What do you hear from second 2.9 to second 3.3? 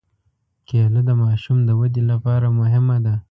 ده.